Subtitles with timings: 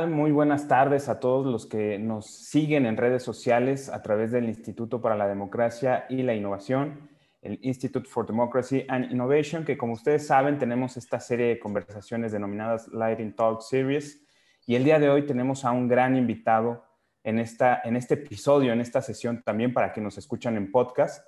[0.00, 0.10] tal?
[0.10, 4.46] Muy buenas tardes a todos los que nos siguen en redes sociales a través del
[4.46, 7.10] Instituto para la Democracia y la Innovación,
[7.42, 12.32] el Institute for Democracy and Innovation, que como ustedes saben tenemos esta serie de conversaciones
[12.32, 14.24] denominadas Lighting Talk Series.
[14.66, 16.82] Y el día de hoy tenemos a un gran invitado
[17.22, 21.26] en, esta, en este episodio, en esta sesión también para que nos escuchan en podcast.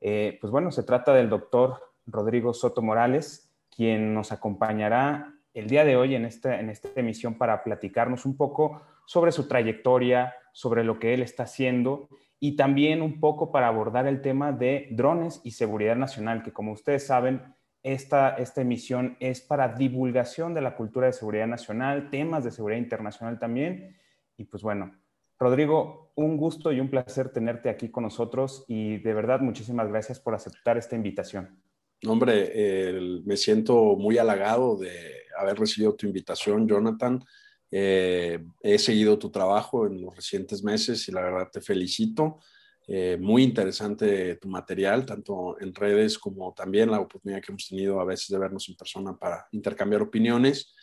[0.00, 5.84] Eh, pues bueno, se trata del doctor Rodrigo Soto Morales, quien nos acompañará el día
[5.84, 10.84] de hoy en esta, en esta emisión para platicarnos un poco sobre su trayectoria, sobre
[10.84, 15.40] lo que él está haciendo y también un poco para abordar el tema de drones
[15.44, 20.76] y seguridad nacional, que como ustedes saben, esta, esta emisión es para divulgación de la
[20.76, 23.96] cultura de seguridad nacional, temas de seguridad internacional también.
[24.36, 24.92] Y pues bueno,
[25.38, 30.20] Rodrigo, un gusto y un placer tenerte aquí con nosotros y de verdad muchísimas gracias
[30.20, 31.62] por aceptar esta invitación.
[32.06, 32.92] Hombre,
[33.24, 37.22] me siento muy halagado de haber recibido tu invitación, Jonathan.
[37.70, 42.40] Eh, he seguido tu trabajo en los recientes meses y la verdad te felicito.
[42.86, 48.00] Eh, muy interesante tu material, tanto en redes como también la oportunidad que hemos tenido
[48.00, 50.74] a veces de vernos en persona para intercambiar opiniones.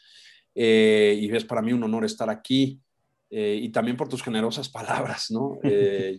[0.56, 2.82] Eh, y es para mí un honor estar aquí
[3.30, 5.60] y también por tus generosas palabras, ¿no?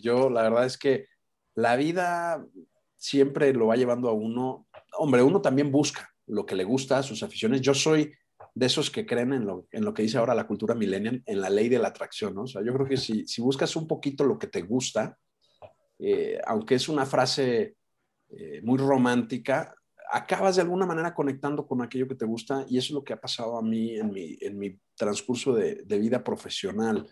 [0.03, 1.07] yo la verdad es que
[1.55, 2.47] la vida
[2.99, 7.23] siempre lo va llevando a uno, hombre, uno también busca lo que le gusta, sus
[7.23, 7.61] aficiones.
[7.61, 8.13] Yo soy
[8.55, 11.41] de esos que creen en lo, en lo que dice ahora la cultura millennial, en
[11.41, 12.43] la ley de la atracción, ¿no?
[12.43, 15.19] O sea, yo creo que si, si buscas un poquito lo que te gusta,
[15.99, 17.77] eh, aunque es una frase
[18.31, 19.75] eh, muy romántica,
[20.11, 23.13] acabas de alguna manera conectando con aquello que te gusta y eso es lo que
[23.13, 27.07] ha pasado a mí en mi, en mi transcurso de, de vida profesional.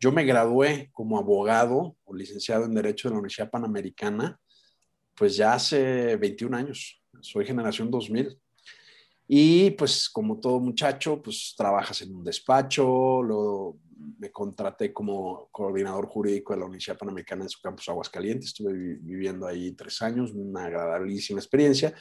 [0.00, 4.40] Yo me gradué como abogado o licenciado en Derecho de la Universidad Panamericana,
[5.14, 8.38] pues ya hace 21 años, soy generación 2000.
[9.26, 13.76] Y pues como todo muchacho, pues trabajas en un despacho, lo,
[14.18, 19.46] me contraté como coordinador jurídico de la Universidad Panamericana en su campus Aguascalientes, estuve viviendo
[19.46, 21.94] ahí tres años, una agradabilísima experiencia.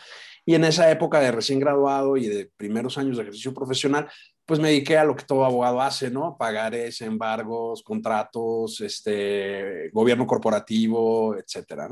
[0.45, 4.09] Y en esa época de recién graduado y de primeros años de ejercicio profesional,
[4.45, 6.38] pues me dediqué a lo que todo abogado hace, ¿no?
[6.38, 11.89] Pagares, embargos, contratos, este, gobierno corporativo, etcétera.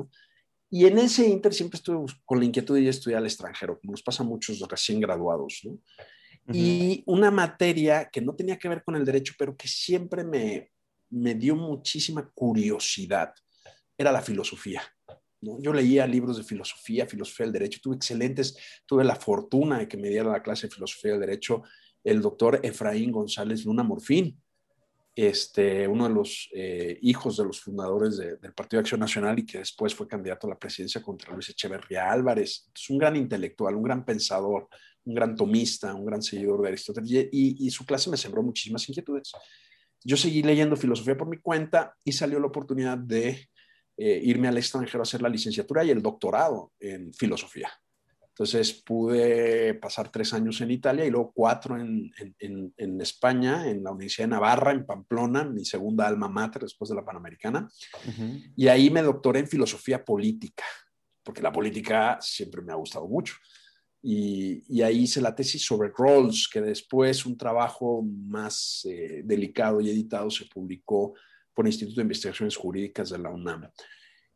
[0.70, 3.80] Y en ese inter siempre estuve con la inquietud de ir a estudiar al extranjero,
[3.80, 5.80] como nos pasa a muchos recién graduados, ¿no?
[6.54, 10.72] Y una materia que no tenía que ver con el derecho, pero que siempre me,
[11.10, 13.34] me dio muchísima curiosidad,
[13.98, 14.84] era la filosofía.
[15.42, 15.60] ¿no?
[15.60, 18.56] Yo leía libros de filosofía, filosofía del derecho, tuve excelentes,
[18.86, 21.64] tuve la fortuna de que me diera la clase de filosofía del derecho
[22.06, 24.40] el doctor Efraín González Luna Morfín,
[25.16, 29.46] este, uno de los eh, hijos de los fundadores del Partido de Acción Nacional y
[29.46, 32.70] que después fue candidato a la presidencia contra Luis Echeverría Álvarez.
[32.76, 34.68] Es un gran intelectual, un gran pensador,
[35.06, 39.32] un gran tomista, un gran seguidor de Aristóteles y, su clase me sembró muchísimas inquietudes.
[40.04, 43.50] Yo seguí leyendo filosofía por mi cuenta y salió la oportunidad de
[43.98, 47.72] eh, irme al extranjero a hacer la licenciatura y el doctorado en filosofía.
[48.38, 53.92] Entonces pude pasar tres años en Italia y luego cuatro en, en, España, en la
[53.92, 57.66] Universidad de Navarra, en Pamplona, mi segunda alma mater después de la Panamericana.
[58.58, 60.66] Y ahí me doctoré en filosofía política,
[61.24, 63.36] porque la política siempre me ha gustado mucho.
[64.02, 69.80] Y, y ahí hice la tesis sobre Rawls, que después un trabajo más eh, delicado
[69.80, 71.14] y editado se publicó
[71.54, 73.72] por el Instituto de Investigaciones Jurídicas de la UNAM.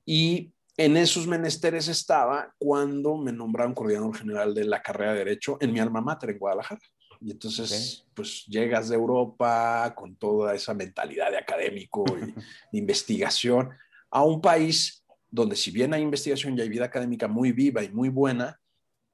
[0.05, 5.57] Y en esos menesteres estaba cuando me nombraron coordinador general de la carrera de Derecho
[5.59, 6.79] en mi alma mater, en Guadalajara.
[7.19, 12.31] Y entonces, pues llegas de Europa con toda esa mentalidad de académico y
[12.71, 13.71] de investigación
[14.09, 17.89] a un país donde si bien hay investigación y hay vida académica muy viva y
[17.89, 18.57] muy buena,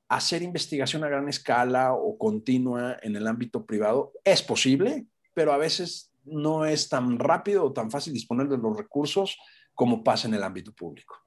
[0.07, 5.57] hacer investigación a gran escala o continua en el ámbito privado es posible, pero a
[5.57, 9.35] veces no es tan rápido o tan fácil disponer de los recursos
[9.73, 11.24] como pasa en el ámbito público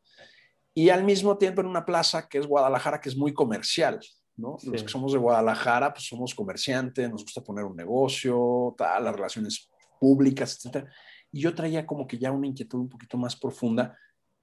[0.78, 3.98] y al mismo tiempo en una plaza que es Guadalajara, que es muy comercial,
[4.36, 4.58] ¿no?
[4.62, 9.16] Los que somos de Guadalajara, pues somos comerciantes, nos gusta poner un negocio, tal, las
[9.16, 10.86] relaciones públicas, etc.
[11.32, 13.98] Y yo traía como que ya una inquietud un poquito más profunda,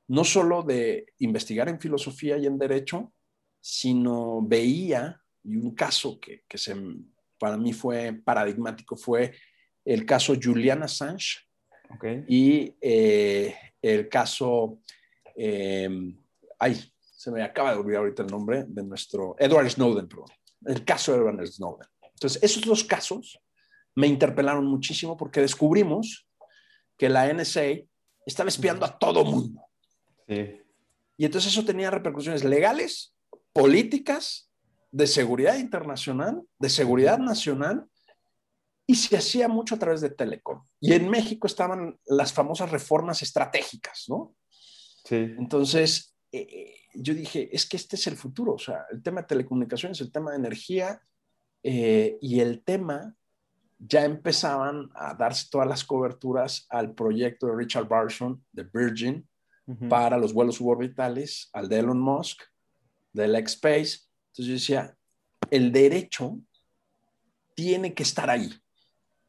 [0.09, 3.13] no solo de investigar en filosofía y en derecho,
[3.61, 6.75] sino veía, y un caso que, que se,
[7.39, 9.31] para mí fue paradigmático fue
[9.85, 11.47] el caso Julian Assange
[11.91, 12.25] okay.
[12.27, 14.79] y eh, el caso...
[15.37, 15.87] Eh,
[16.59, 20.29] ay, se me acaba de olvidar ahorita el nombre de nuestro, Edward Snowden, perdón,
[20.65, 21.87] el caso de Edward Snowden.
[22.13, 23.39] Entonces, esos dos casos
[23.95, 26.27] me interpelaron muchísimo porque descubrimos
[26.97, 27.85] que la NSA
[28.25, 29.61] estaba espiando a todo mundo.
[30.27, 30.61] Sí.
[31.17, 33.13] Y entonces eso tenía repercusiones legales,
[33.53, 34.49] políticas,
[34.91, 37.85] de seguridad internacional, de seguridad nacional,
[38.87, 40.63] y se hacía mucho a través de Telecom.
[40.79, 44.35] Y en México estaban las famosas reformas estratégicas, ¿no?
[45.03, 45.15] Sí.
[45.37, 49.27] Entonces, eh, yo dije, es que este es el futuro, o sea, el tema de
[49.27, 51.01] telecomunicaciones, el tema de energía
[51.63, 53.15] eh, y el tema
[53.79, 59.27] ya empezaban a darse todas las coberturas al proyecto de Richard Barson de Virgin
[59.89, 62.43] para los vuelos suborbitales, al de Elon Musk,
[63.11, 63.99] del X-Space.
[64.27, 64.97] Entonces yo decía,
[65.49, 66.37] el derecho
[67.55, 68.53] tiene que estar ahí,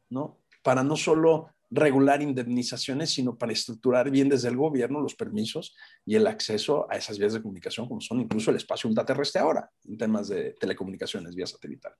[0.09, 0.37] ¿no?
[0.61, 5.75] Para no solo regular indemnizaciones, sino para estructurar bien desde el gobierno los permisos
[6.05, 9.69] y el acceso a esas vías de comunicación, como son incluso el espacio ultraterrestre ahora,
[9.85, 11.93] en temas de telecomunicaciones vía satelital.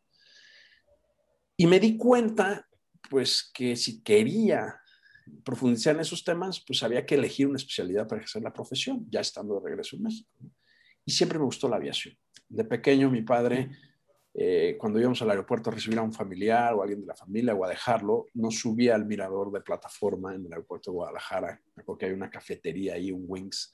[1.57, 2.67] Y me di cuenta,
[3.09, 4.79] pues, que si quería
[5.43, 9.19] profundizar en esos temas, pues había que elegir una especialidad para ejercer la profesión, ya
[9.19, 10.29] estando de regreso en México.
[11.03, 12.15] Y siempre me gustó la aviación.
[12.47, 13.71] De pequeño, mi padre
[14.39, 17.15] eh, cuando íbamos al aeropuerto a recibir a un familiar o a alguien de la
[17.15, 21.59] familia o a dejarlo, nos subía al mirador de plataforma en el aeropuerto de Guadalajara,
[21.83, 23.73] porque hay una cafetería ahí, un Wings,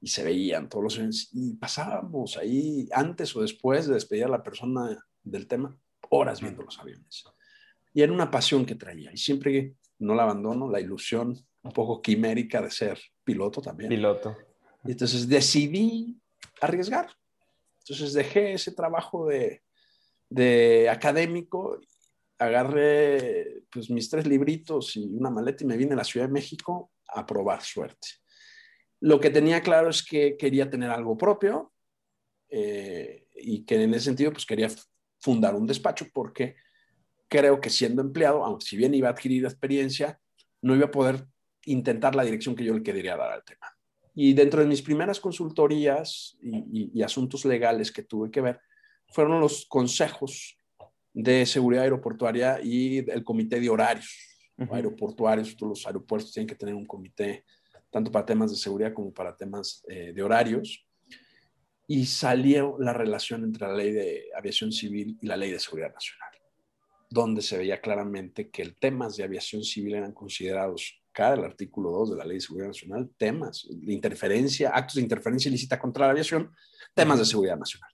[0.00, 4.28] y se veían todos los aviones, y pasábamos ahí antes o después de despedir a
[4.28, 5.78] la persona del tema,
[6.08, 7.24] horas viendo los aviones.
[7.94, 12.02] Y era una pasión que traía, y siempre no la abandono, la ilusión un poco
[12.02, 13.90] quimérica de ser piloto también.
[13.90, 14.36] Piloto.
[14.84, 16.18] Y entonces decidí
[16.60, 17.10] arriesgar.
[17.80, 19.62] Entonces dejé ese trabajo de,
[20.30, 21.80] de académico,
[22.38, 26.32] agarré pues mis tres libritos y una maleta y me vine a la Ciudad de
[26.32, 28.08] México a probar suerte.
[29.00, 31.72] Lo que tenía claro es que quería tener algo propio
[32.48, 34.68] eh, y que en ese sentido pues quería
[35.18, 36.56] fundar un despacho porque
[37.28, 40.18] creo que siendo empleado, aunque si bien iba a adquirir experiencia,
[40.62, 41.26] no iba a poder
[41.66, 43.66] intentar la dirección que yo le quería dar al tema.
[44.14, 48.60] Y dentro de mis primeras consultorías y asuntos legales que tuve que ver,
[49.10, 50.56] fueron los consejos
[51.12, 54.30] de seguridad aeroportuaria y el comité de horarios
[54.70, 55.56] aeroportuarios.
[55.56, 57.44] Todos los aeropuertos tienen que tener un comité
[57.90, 60.86] tanto para temas de seguridad como para temas eh, de horarios.
[61.86, 65.92] Y salió la relación entre la ley de aviación civil y la ley de seguridad
[65.92, 66.30] nacional,
[67.08, 71.90] donde se veía claramente que el temas de aviación civil eran considerados, cada el artículo
[71.90, 76.06] 2 de la ley de seguridad nacional, temas de interferencia, actos de interferencia ilícita contra
[76.06, 76.52] la aviación,
[76.94, 77.90] temas de seguridad nacional.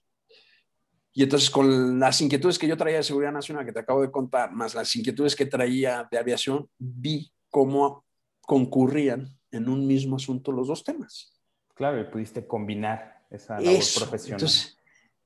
[1.17, 4.11] Y entonces con las inquietudes que yo traía de seguridad nacional, que te acabo de
[4.11, 8.05] contar, más las inquietudes que traía de aviación, vi cómo
[8.39, 11.33] concurrían en un mismo asunto los dos temas.
[11.73, 14.39] Claro, y pudiste combinar esa labor eso, profesional.
[14.39, 14.77] Entonces,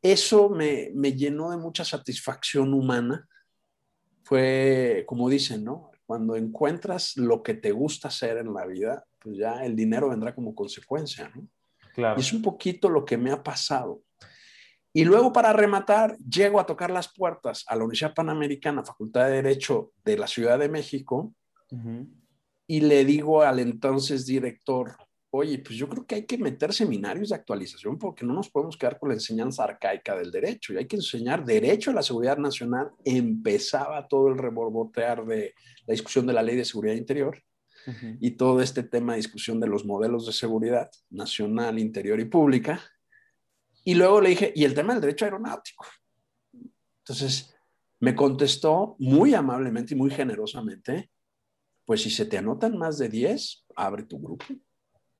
[0.01, 3.27] eso me, me llenó de mucha satisfacción humana.
[4.23, 5.91] Fue, como dicen, ¿no?
[6.05, 10.33] Cuando encuentras lo que te gusta hacer en la vida, pues ya el dinero vendrá
[10.33, 11.49] como consecuencia, ¿no?
[11.93, 12.17] Claro.
[12.17, 14.01] Y es un poquito lo que me ha pasado.
[14.93, 19.41] Y luego, para rematar, llego a tocar las puertas a la Universidad Panamericana, Facultad de
[19.41, 21.33] Derecho de la Ciudad de México,
[22.67, 24.95] y le digo al entonces director,
[25.29, 28.75] oye, pues yo creo que hay que meter seminarios de actualización porque no nos podemos
[28.77, 32.37] quedar con la enseñanza arcaica del derecho y hay que enseñar derecho a la seguridad
[32.37, 32.91] nacional.
[33.05, 35.53] Empezaba todo el reborbotear de
[35.87, 37.41] la discusión de la ley de seguridad interior
[38.19, 42.81] y todo este tema de discusión de los modelos de seguridad nacional, interior y pública.
[43.83, 45.85] Y luego le dije, ¿y el tema del derecho aeronáutico?
[46.99, 47.55] Entonces,
[47.99, 51.11] me contestó muy amablemente y muy generosamente,
[51.85, 54.45] pues si se te anotan más de 10, abre tu grupo.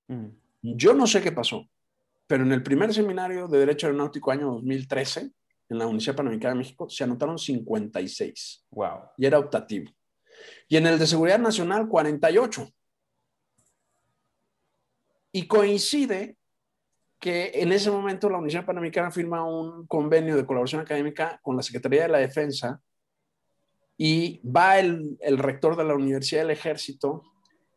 [0.08, 0.28] Mm.
[0.62, 1.68] Yo no sé qué pasó,
[2.28, 5.32] pero en el primer seminario de Derecho Aeronáutico año 2013,
[5.70, 8.66] en la Universidad Panamericana de México, se anotaron 56.
[8.72, 9.00] Wow.
[9.18, 9.92] Y era optativo.
[10.68, 12.68] Y en el de Seguridad Nacional, 48.
[15.34, 16.38] Y coincide
[17.22, 21.62] que en ese momento la Universidad Panamericana firma un convenio de colaboración académica con la
[21.62, 22.82] Secretaría de la Defensa
[23.96, 27.22] y va el, el, rector de la Universidad del Ejército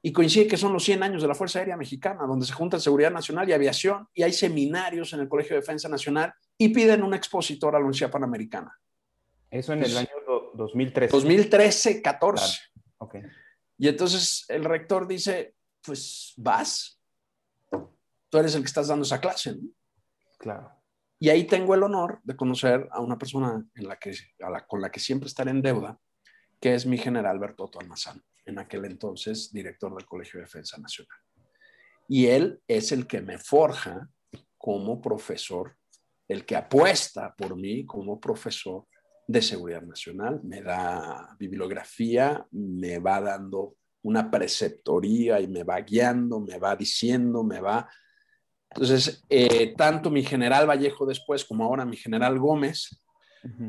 [0.00, 2.80] y coincide que son los 100 años de la Fuerza Aérea Mexicana, donde se juntan
[2.80, 7.02] seguridad nacional y aviación y hay seminarios en el Colegio de Defensa Nacional y piden
[7.02, 8.74] un expositor a la Universidad Panamericana.
[9.50, 10.08] Eso en el año
[10.54, 11.12] 2013.
[11.12, 12.44] 2013, 14.
[12.44, 12.84] Claro.
[12.96, 13.22] Okay.
[13.76, 16.98] Y entonces el rector dice, pues vas,
[18.34, 19.54] tú eres el que estás dando esa clase.
[19.54, 19.68] ¿no?
[20.40, 20.68] Claro.
[21.20, 24.66] Y ahí tengo el honor de conocer a una persona en la que, a la,
[24.66, 25.96] con la que siempre estaré en deuda,
[26.60, 31.16] que es mi general Bertoto Almazán, en aquel entonces director del Colegio de Defensa Nacional.
[32.08, 34.10] Y él es el que me forja
[34.58, 35.76] como profesor,
[36.26, 38.84] el que apuesta por mí como profesor
[39.28, 46.40] de seguridad nacional, me da bibliografía, me va dando una preceptoría y me va guiando,
[46.40, 47.88] me va diciendo, me va
[48.74, 53.00] entonces, eh, tanto mi general Vallejo después como ahora mi general Gómez,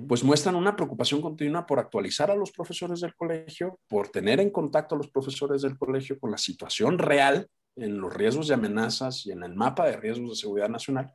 [0.08, 4.50] pues muestran una preocupación continua por actualizar a los profesores del colegio, por tener en
[4.50, 9.26] contacto a los profesores del colegio con la situación real en los riesgos y amenazas
[9.26, 11.14] y en el mapa de riesgos de seguridad nacional.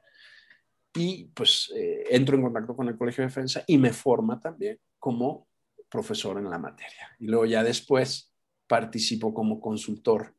[0.95, 4.79] Y pues eh, entro en contacto con el Colegio de Defensa y me forma también
[4.99, 5.49] como
[5.89, 7.17] profesor en la materia.
[7.19, 8.31] Y luego ya después
[8.67, 10.35] participo como consultor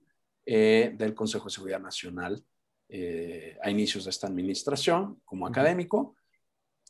[0.46, 2.46] eh, del Consejo de Seguridad Nacional
[2.94, 6.18] eh, a inicios de esta administración como académico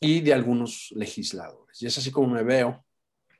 [0.00, 1.80] y de algunos legisladores.
[1.80, 2.84] Y es así como me veo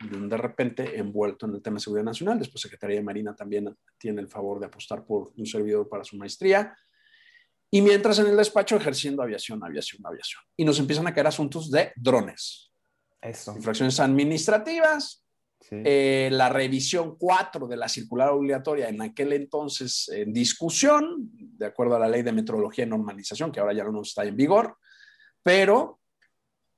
[0.08, 2.38] de repente envuelto en el tema de seguridad nacional.
[2.38, 6.16] Después Secretaría de Marina también tiene el favor de apostar por un servidor para su
[6.16, 6.76] maestría.
[7.68, 10.42] Y mientras en el despacho ejerciendo aviación, aviación, aviación.
[10.56, 12.70] Y nos empiezan a caer asuntos de drones.
[13.20, 13.54] Eso.
[13.56, 15.21] Infracciones administrativas.
[15.70, 21.96] Eh, la revisión 4 de la circular obligatoria en aquel entonces en discusión, de acuerdo
[21.96, 24.76] a la ley de metrología y normalización, que ahora ya no está en vigor,
[25.42, 26.00] pero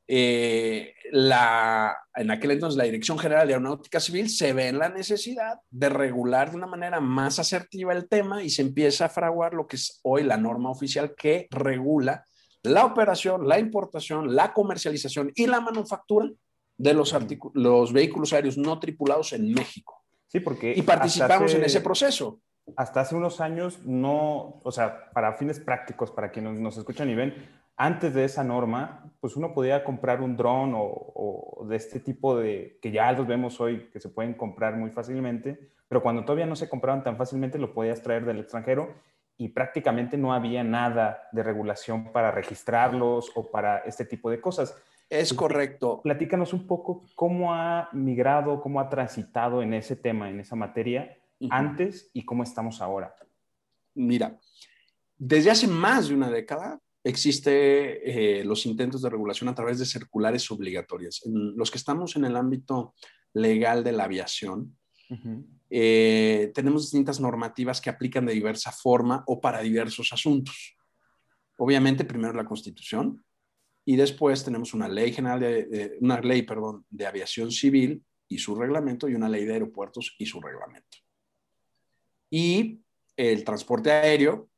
[0.07, 4.91] eh, la, en aquel entonces la Dirección General de Aeronáutica Civil se ve en la
[4.91, 9.55] necesidad de regular de una manera más asertiva el tema y se empieza a fraguar
[9.55, 12.27] lo que es hoy la norma oficial que regula
[12.63, 16.31] la operación, la importación, la comercialización y la manufactura
[16.77, 17.17] de los,
[17.55, 20.03] los vehículos aéreos no tripulados en México.
[20.29, 20.73] Sí, porque...
[20.77, 22.41] Y participamos en ese proceso.
[22.77, 27.15] Hasta hace unos años no, o sea, para fines prácticos, para quienes nos escuchan y
[27.15, 27.35] ven,
[27.77, 32.79] antes de esa norma, pues uno podía comprar un dron o, de este tipo de,
[32.81, 36.57] que ya los vemos hoy, que se pueden comprar muy fácilmente, pero cuando todavía no
[36.57, 38.95] se compraban tan fácilmente, lo podías traer del extranjero
[39.37, 44.77] y prácticamente no había nada de regulación para registrarlos o para este tipo de cosas.
[45.09, 46.01] Es correcto.
[46.03, 51.17] Platícanos un poco cómo ha migrado, cómo ha transitado en ese tema, en esa materia,
[51.51, 53.15] antes y cómo estamos ahora.
[53.95, 54.39] Mira,
[55.17, 59.87] desde hace más de una década, existe eh, los intentos de regulación a través de
[59.87, 61.21] circulares obligatorias.
[61.27, 62.95] los que estamos en el ámbito
[63.35, 64.77] legal de la aviación,
[65.71, 70.77] eh, tenemos distintas normativas que aplican de diversa forma o para diversos asuntos.
[71.59, 73.23] Obviamente, primero la Constitución
[73.85, 78.55] y después tenemos una ley general de, una ley, perdón, de aviación civil y su
[78.55, 80.99] reglamento y una ley de aeropuertos y su reglamento.
[82.31, 82.81] Y
[83.17, 84.49] el transporte aéreo,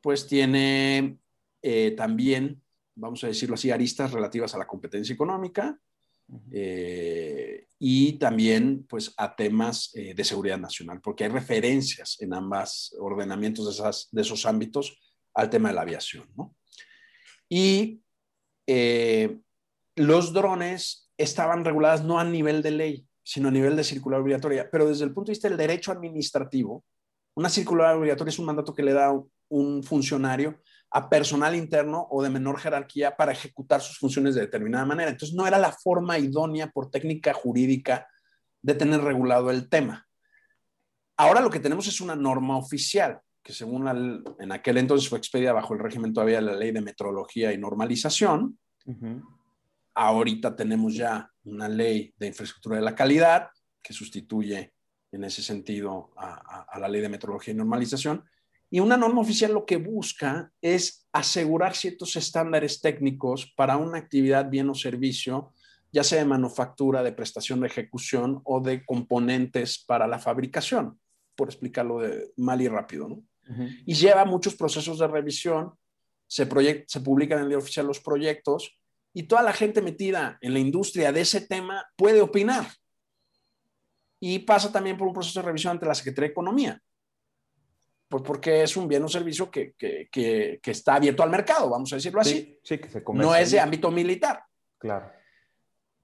[0.00, 1.18] pues tiene
[1.62, 2.62] eh, también,
[2.96, 5.78] vamos a decirlo así, aristas relativas a la competencia económica
[6.50, 12.94] eh, y también pues a temas eh, de seguridad nacional, porque hay referencias en ambos
[12.98, 14.98] ordenamientos de, esas, de esos ámbitos
[15.32, 16.28] al tema de la aviación.
[16.36, 16.56] ¿no?
[17.48, 18.03] Y
[18.66, 24.68] los drones estaban regulados no a nivel de ley, sino a nivel de circular obligatoria,
[24.70, 26.84] pero desde el punto de vista del derecho administrativo,
[27.36, 29.12] una circular obligatoria es un mandato que le da
[29.48, 34.84] un funcionario a personal interno o de menor jerarquía para ejecutar sus funciones de determinada
[34.84, 35.10] manera.
[35.10, 38.06] Entonces no era la forma idónea por técnica jurídica
[38.62, 40.06] de tener regulado el tema.
[41.16, 45.52] Ahora lo que tenemos es una norma oficial que según en aquel entonces fue expedida
[45.52, 48.58] bajo el régimen todavía de la ley de metrología y normalización.
[49.94, 53.50] Ahorita tenemos ya una ley de infraestructura de la calidad
[53.82, 54.72] que sustituye
[55.12, 58.24] en ese sentido a la ley de metrología y normalización
[58.74, 64.50] y una norma oficial lo que busca es asegurar ciertos estándares técnicos para una actividad,
[64.50, 65.52] bien o servicio,
[65.92, 70.98] ya sea de manufactura, de prestación de ejecución o de componentes para la fabricación,
[71.36, 73.08] por explicarlo de mal y rápido.
[73.08, 73.22] ¿no?
[73.86, 75.74] Y lleva muchos procesos de revisión,
[76.26, 76.48] se,
[76.86, 78.78] se publican en el oficial los proyectos
[79.12, 82.66] y toda la gente metida en la industria de ese tema puede opinar.
[84.20, 86.82] Y pasa también por un proceso de revisión ante la Secretaría de Economía.
[88.08, 91.92] Pues porque es un bien o servicio que, que, que, está abierto al mercado, vamos
[91.92, 92.58] a decirlo así.
[92.62, 94.42] Sí, que se No es de ámbito militar.
[94.78, 95.10] Claro.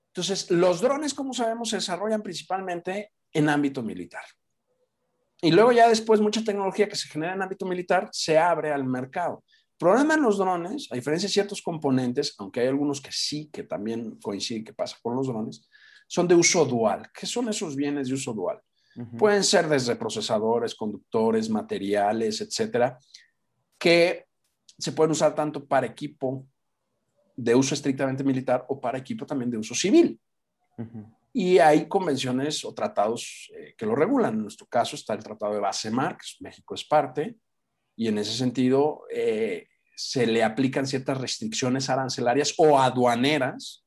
[0.09, 4.25] Entonces, los drones, como sabemos, se desarrollan principalmente en ámbito militar.
[5.43, 8.85] Y luego ya después mucha tecnología que se genera en ámbito militar se abre al
[8.85, 9.43] mercado.
[9.49, 13.49] El problema en los drones, a diferencia de ciertos componentes, aunque hay algunos que sí,
[13.51, 15.67] que también coinciden que pasa con los drones,
[16.07, 17.09] son de uso dual.
[17.19, 18.61] ¿Qué son esos bienes de uso dual?
[19.17, 22.99] Pueden ser desde procesadores, conductores, materiales, etcétera,
[23.79, 24.27] que
[24.77, 26.47] se pueden usar tanto para equipo
[27.37, 30.21] de uso estrictamente militar o para equipo también de uso civil.
[31.33, 34.35] Y hay convenciones o tratados eh, que lo regulan.
[34.35, 37.37] En nuestro caso está el Tratado de Base Marx, México es parte,
[37.97, 43.85] y en ese sentido eh, se le aplican ciertas restricciones arancelarias o aduaneras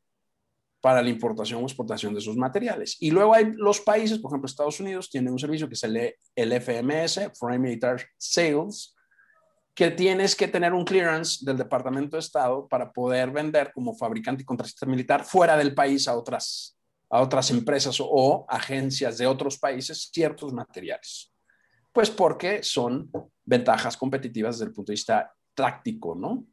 [0.84, 2.98] para la importación o exportación de esos materiales.
[3.00, 6.14] Y luego hay los países, por ejemplo, Estados Unidos tiene un servicio que se lee
[6.36, 8.94] el FMS, Foreign Military Sales,
[9.74, 14.44] que tienes que tener un clearance del Departamento de Estado para poder vender como fabricante
[14.44, 16.78] y contratista militar fuera del país a otras,
[17.14, 21.32] a otras empresas o, agencias de otros países ciertos materiales.
[21.92, 23.12] Pues porque son
[23.46, 26.48] ventajas competitivas desde el punto de vista táctico, ¿no?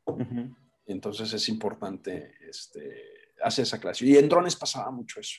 [0.84, 4.04] Entonces es importante este, hacer esa clase.
[4.04, 5.38] Y en drones pasaba mucho eso.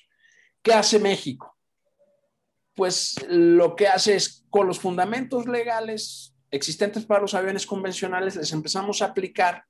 [0.60, 1.56] ¿Qué hace México?
[2.74, 8.54] Pues lo que hace es con los fundamentos legales existentes para los aviones convencionales, les
[8.54, 9.66] empezamos a aplicar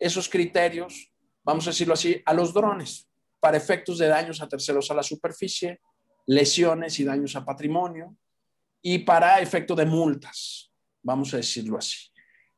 [0.00, 1.12] esos criterios,
[1.44, 3.08] vamos a decirlo así, a los drones
[3.44, 5.78] para efectos de daños a terceros a la superficie,
[6.24, 8.16] lesiones y daños a patrimonio
[8.80, 10.72] y para efecto de multas,
[11.02, 12.08] vamos a decirlo así.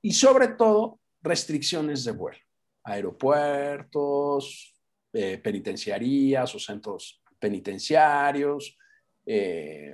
[0.00, 2.38] Y sobre todo, restricciones de vuelo,
[2.84, 4.76] aeropuertos,
[5.12, 8.78] eh, penitenciarías o centros penitenciarios,
[9.26, 9.92] eh,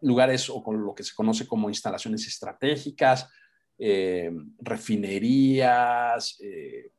[0.00, 3.28] lugares o con lo que se conoce como instalaciones estratégicas,
[3.78, 6.94] eh, refinerías, eh,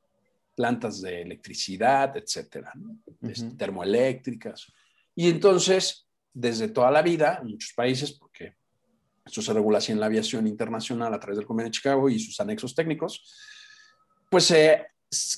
[0.61, 2.71] plantas de electricidad, etcétera,
[3.57, 4.71] termoeléctricas.
[5.15, 8.53] Y entonces, desde toda la vida, en muchos países, porque
[9.25, 12.19] esto se regula así en la aviación internacional a través del Convenio de Chicago y
[12.19, 13.23] sus anexos técnicos,
[14.29, 14.53] pues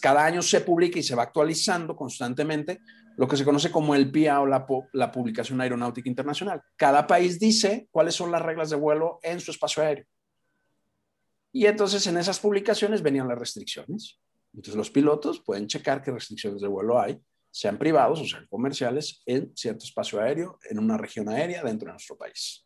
[0.01, 2.81] cada año se publica y se va actualizando constantemente
[3.15, 6.61] lo que se conoce como el PIA o la, la, Publicación Aeronáutica Internacional.
[6.75, 10.05] Cada país dice cuáles son las reglas de vuelo en su espacio aéreo.
[11.53, 14.19] Y entonces en esas publicaciones venían las restricciones.
[14.53, 17.19] Entonces los pilotos pueden checar qué restricciones de vuelo hay,
[17.49, 21.93] sean privados o sean comerciales, en cierto espacio aéreo, en una región aérea dentro de
[21.93, 22.65] nuestro país.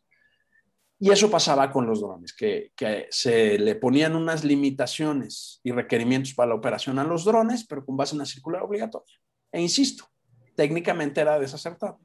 [1.00, 6.34] Y eso pasaba con los drones, que, que, se le ponían unas limitaciones y requerimientos
[6.34, 9.16] para la operación a los drones, pero con base en la circular obligatoria.
[9.52, 10.04] E insisto,
[10.56, 12.00] técnicamente era desacertado.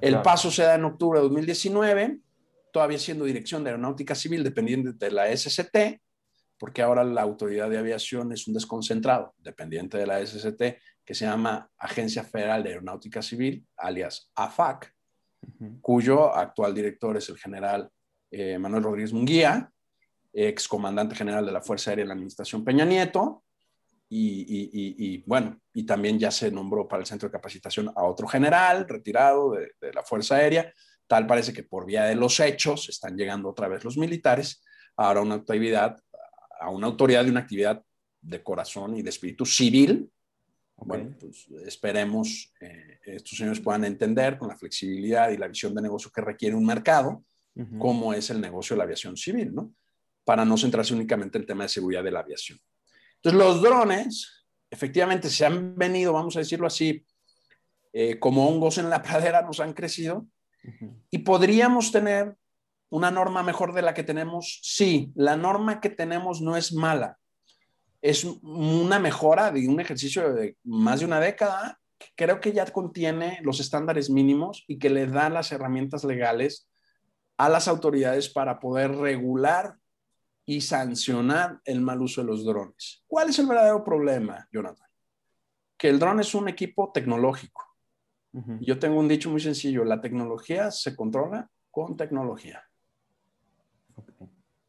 [0.00, 2.18] El paso se da en octubre de 2019,
[2.72, 6.00] todavía siendo Dirección de Aeronáutica Civil dependiente de la SCT,
[6.60, 10.62] porque ahora la Autoridad de Aviación es un desconcentrado dependiente de la SCT,
[11.02, 14.94] que se llama Agencia Federal de Aeronáutica Civil, alias AFAC,
[15.80, 17.90] cuyo actual director es el general
[18.30, 19.72] eh, Manuel Rodríguez Munguía,
[20.34, 23.42] ex comandante general de la Fuerza Aérea de la Administración Peña Nieto,
[24.12, 28.86] y, bueno, y también ya se nombró para el centro de capacitación a otro general
[28.86, 30.74] retirado de, la Fuerza Aérea.
[31.06, 34.62] Tal parece que por vía de los hechos están llegando otra vez los militares
[34.96, 35.98] ahora una actividad,
[36.60, 37.82] a una autoridad de una actividad
[38.20, 40.10] de corazón y de espíritu civil.
[40.76, 45.82] Bueno, pues esperemos eh, estos señores puedan entender con la flexibilidad y la visión de
[45.82, 47.24] negocio que requiere un mercado,
[47.78, 49.74] cómo es el negocio de la aviación civil, ¿no?
[50.24, 52.58] Para no centrarse únicamente en el tema de seguridad de la aviación.
[53.16, 57.04] Entonces, los drones, efectivamente, se han venido, vamos a decirlo así,
[57.92, 60.26] eh, como hongos en la pradera, nos han crecido.
[61.10, 62.36] Y podríamos tener
[62.90, 64.60] una norma mejor de la que tenemos.
[64.62, 67.18] Sí, la norma que tenemos no es mala.
[68.02, 71.78] Es una mejora de un ejercicio de más de una década.
[72.16, 76.68] creo que ya contiene los estándares mínimos y que le da las herramientas legales
[77.36, 79.76] a las autoridades para poder regular
[80.46, 83.04] y sancionar el mal uso de los drones.
[83.06, 84.88] ¿Cuál es el verdadero problema, Jonathan?
[85.76, 87.66] Que el dron es un equipo tecnológico.
[88.60, 92.62] Yo tengo un dicho muy sencillo, la tecnología se controla con tecnología.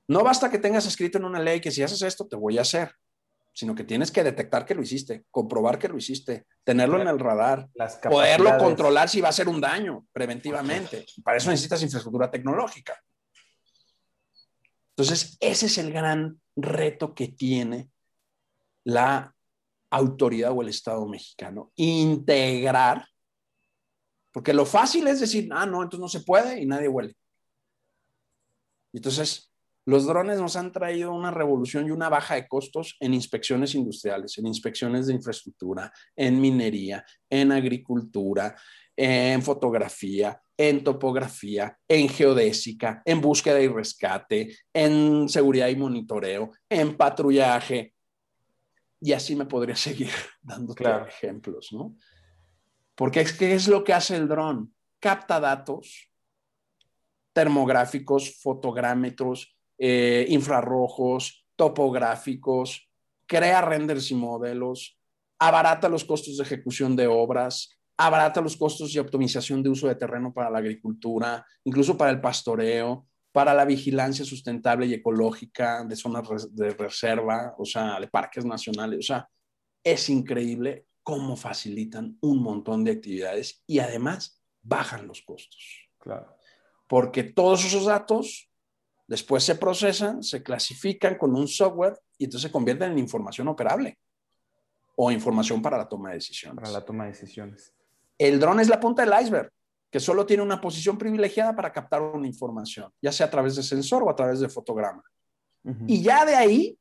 [0.07, 2.61] No basta que tengas escrito en una ley que si haces esto te voy a
[2.61, 2.93] hacer,
[3.53, 7.19] sino que tienes que detectar que lo hiciste, comprobar que lo hiciste, tenerlo en el
[7.19, 7.69] radar,
[8.09, 11.05] poderlo controlar si va a ser un daño preventivamente.
[11.23, 13.01] Para eso necesitas infraestructura tecnológica.
[14.91, 17.89] Entonces, ese es el gran reto que tiene
[18.83, 19.33] la
[19.89, 23.05] autoridad o el Estado mexicano, integrar,
[24.31, 27.15] porque lo fácil es decir, ah, no, entonces no se puede y nadie huele.
[28.93, 29.50] Entonces,
[29.85, 34.37] los drones nos han traído una revolución y una baja de costos en inspecciones industriales,
[34.37, 38.55] en inspecciones de infraestructura, en minería, en agricultura,
[38.95, 46.95] en fotografía, en topografía, en geodésica, en búsqueda y rescate, en seguridad y monitoreo, en
[46.95, 47.95] patrullaje.
[48.99, 50.11] Y así me podría seguir
[50.43, 50.75] dando
[51.07, 51.95] ejemplos, ¿no?
[52.93, 54.71] Porque es que es lo que hace el dron.
[54.99, 56.11] Capta datos
[57.33, 62.87] termográficos, fotográmetros, eh, infrarrojos, topográficos,
[63.25, 64.99] crea renders y modelos,
[65.39, 69.95] abarata los costos de ejecución de obras, abarata los costos y optimización de uso de
[69.95, 75.95] terreno para la agricultura, incluso para el pastoreo, para la vigilancia sustentable y ecológica de
[75.95, 78.99] zonas de reserva, o sea, de parques nacionales.
[78.99, 79.29] O sea,
[79.83, 85.89] es increíble cómo facilitan un montón de actividades y además bajan los costos.
[85.97, 86.37] Claro.
[86.87, 88.50] Porque todos esos datos
[89.11, 93.99] después se procesan, se clasifican con un software y entonces se convierten en información operable
[94.95, 96.55] o información para la toma de decisiones.
[96.55, 97.73] Para la toma de decisiones.
[98.17, 99.51] El dron es la punta del iceberg,
[99.89, 103.63] que solo tiene una posición privilegiada para captar una información, ya sea a través de
[103.63, 105.03] sensor o a través de fotograma.
[105.87, 106.79] Y ya de ahí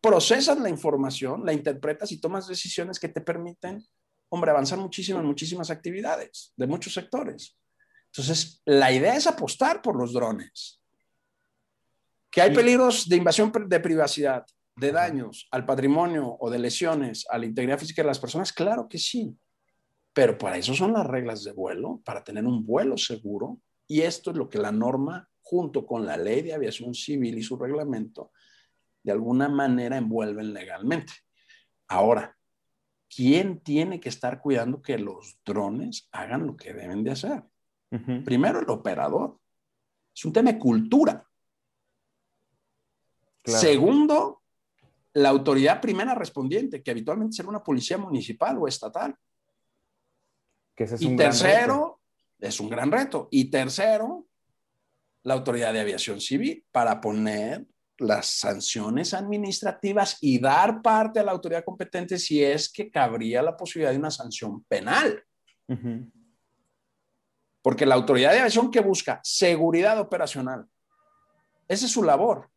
[0.00, 3.86] procesas la información, la interpretas y tomas decisiones que te permiten,
[4.30, 7.56] hombre, avanzar muchísimo en muchísimas actividades de muchos sectores.
[8.06, 10.78] Entonces, la idea es apostar por los drones.
[12.30, 14.44] ¿Que hay peligros de invasión de privacidad,
[14.76, 18.52] de daños al patrimonio o de lesiones a la integridad física de las personas?
[18.52, 19.36] Claro que sí.
[20.12, 23.60] Pero para eso son las reglas de vuelo, para tener un vuelo seguro.
[23.86, 27.42] Y esto es lo que la norma, junto con la ley de aviación civil y
[27.42, 28.32] su reglamento,
[29.02, 31.12] de alguna manera envuelven legalmente.
[31.88, 32.36] Ahora,
[33.08, 37.42] ¿quién tiene que estar cuidando que los drones hagan lo que deben de hacer?
[38.24, 39.38] Primero, el operador.
[40.14, 41.27] Es un tema de cultura.
[43.48, 44.42] Segundo,
[45.14, 49.14] la autoridad primera respondiente, que habitualmente será una policía municipal o estatal.
[50.74, 52.00] Que ese es y tercero,
[52.38, 53.28] es un gran reto.
[53.30, 54.26] Y tercero,
[55.24, 57.66] la autoridad de aviación civil para poner
[57.98, 63.56] las sanciones administrativas y dar parte a la autoridad competente si es que cabría la
[63.56, 65.24] posibilidad de una sanción penal.
[67.60, 70.66] Porque la autoridad de aviación que busca seguridad operacional,
[71.66, 72.48] esa es su labor.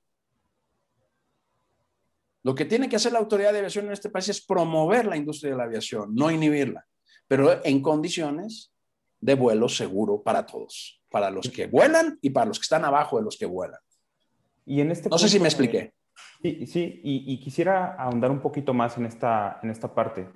[2.43, 5.17] Lo que tiene que hacer la autoridad de aviación en este país es promover la
[5.17, 6.85] industria de la aviación, no inhibirla,
[7.27, 8.71] pero en condiciones
[9.19, 13.17] de vuelo seguro para todos, para los que vuelan y para los que están abajo
[13.17, 13.79] de los que vuelan.
[14.65, 15.93] Y en este no sé si me expliqué.
[16.41, 20.27] Sí, sí y, quisiera ahondar un poquito más en esta, en esta parte.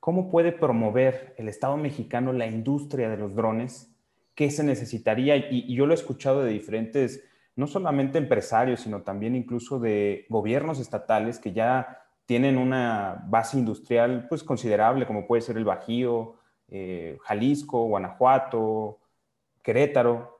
[0.00, 3.94] ¿Cómo puede promover el Estado mexicano la industria de los drones?
[4.34, 5.36] ¿Qué se necesitaría?
[5.36, 7.22] Y, yo lo he escuchado de diferentes,
[7.56, 14.26] no solamente empresarios, sino también incluso de gobiernos estatales que ya tienen una base industrial
[14.28, 16.36] pues considerable, como puede ser el Bajío,
[16.68, 19.00] eh, Jalisco, Guanajuato,
[19.62, 20.32] Querétaro,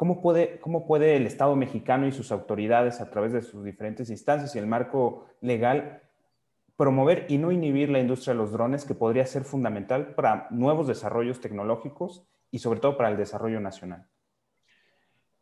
[0.00, 4.08] ¿Cómo puede, ¿Cómo puede el Estado mexicano y sus autoridades, a través de sus diferentes
[4.08, 6.00] instancias y el marco legal,
[6.74, 10.88] promover y no inhibir la industria de los drones, que podría ser fundamental para nuevos
[10.88, 14.06] desarrollos tecnológicos y sobre todo para el desarrollo nacional?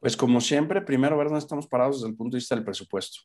[0.01, 3.21] Pues como siempre, primero ver dónde estamos parados desde el punto de vista del presupuesto.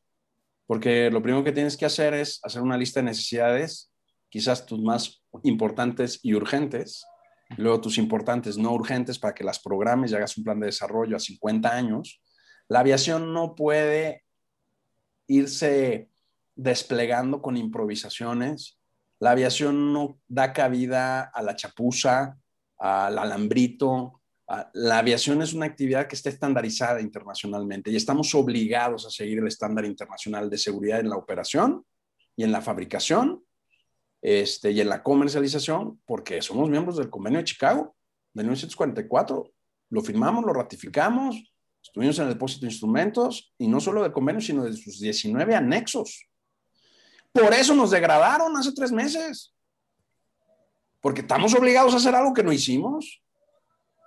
[0.66, 3.92] Porque lo primero que tienes que hacer es hacer una lista de necesidades,
[4.30, 7.06] quizás tus más importantes y urgentes,
[7.58, 11.16] luego tus importantes no urgentes para que las programes y hagas un plan de desarrollo
[11.16, 12.22] a 50 años.
[12.68, 14.24] La aviación no puede
[15.28, 16.10] irse
[16.56, 18.80] desplegando con improvisaciones.
[19.20, 22.38] La aviación no da cabida a la chapuza,
[22.80, 24.23] al alambrito.
[24.74, 29.48] La aviación es una actividad que está estandarizada internacionalmente y estamos obligados a seguir el
[29.48, 31.86] estándar internacional de seguridad en la operación
[32.36, 33.44] y en la fabricación
[34.22, 37.96] este, y en la comercialización, porque somos miembros del convenio de Chicago
[38.34, 39.52] de 1944.
[39.90, 44.42] Lo firmamos, lo ratificamos, estuvimos en el depósito de instrumentos y no solo del convenio,
[44.42, 46.28] sino de sus 19 anexos.
[47.32, 49.54] Por eso nos degradaron hace tres meses,
[51.02, 53.23] porque estamos obligados a hacer algo que no hicimos.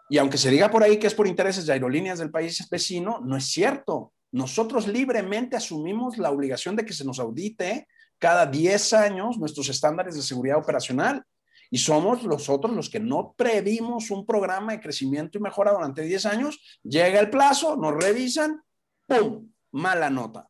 [0.08, 3.20] Y aunque se diga por ahí que es por intereses de aerolíneas del país vecino,
[3.24, 4.12] no es cierto.
[4.32, 7.88] Nosotros libremente asumimos la obligación de que se nos audite
[8.18, 11.24] cada 10 años nuestros estándares de seguridad operacional.
[11.70, 16.26] Y somos nosotros los que no previmos un programa de crecimiento y mejora durante 10
[16.26, 16.80] años.
[16.84, 18.62] Llega el plazo, nos revisan,
[19.06, 19.50] ¡pum!
[19.72, 20.48] Mala nota.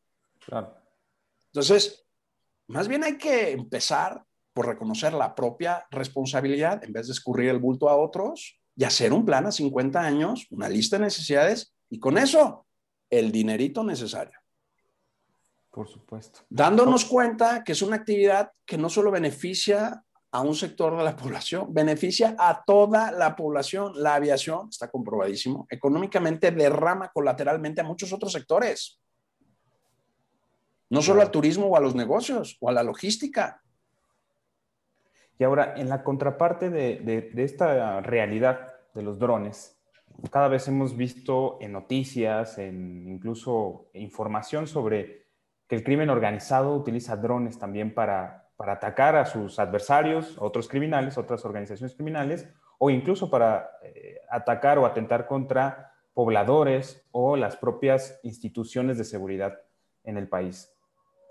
[1.51, 2.05] Entonces,
[2.67, 7.59] más bien hay que empezar por reconocer la propia responsabilidad en vez de escurrir el
[7.59, 11.99] bulto a otros y hacer un plan a 50 años, una lista de necesidades y
[11.99, 12.67] con eso
[13.09, 14.39] el dinerito necesario.
[15.71, 16.41] Por supuesto.
[16.49, 21.15] Dándonos cuenta que es una actividad que no solo beneficia a un sector de la
[21.15, 23.93] población, beneficia a toda la población.
[23.95, 28.99] La aviación, está comprobadísimo, económicamente derrama colateralmente a muchos otros sectores.
[30.89, 33.61] No solo al turismo o a los negocios o a la logística.
[35.39, 36.97] Y ahora, en la contraparte de,
[37.33, 39.77] de esta realidad de los drones,
[40.31, 45.27] cada vez hemos visto en noticias, en incluso información sobre
[45.67, 51.17] que el crimen organizado utiliza drones también para, para atacar a sus adversarios, otros criminales,
[51.17, 52.47] otras organizaciones criminales,
[52.79, 59.59] o incluso para eh, atacar o atentar contra pobladores o las propias instituciones de seguridad
[60.03, 60.73] en el país.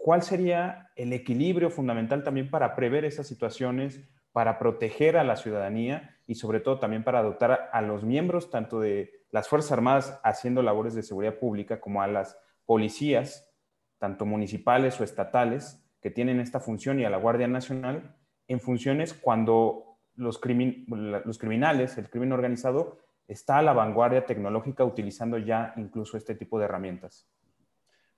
[0.06, 6.16] ¿Cuál sería el equilibrio fundamental también para prever esas situaciones, para proteger a la ciudadanía
[6.28, 10.62] y sobre todo también para dotar a los miembros tanto de las Fuerzas Armadas haciendo
[10.62, 13.52] labores de seguridad pública como a las policías,
[13.98, 18.14] tanto municipales o estatales, que tienen esta función y a la Guardia Nacional
[18.46, 25.36] en funciones cuando los, los criminales, el crimen organizado, está a la vanguardia tecnológica utilizando
[25.36, 27.28] ya incluso este tipo de herramientas?